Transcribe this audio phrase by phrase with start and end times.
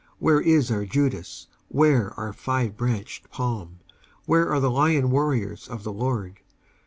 [0.17, 1.45] Where is our Judas?
[1.67, 3.81] Where our five branched palm?
[4.25, 6.39] Where are the lion warriors of the Lord?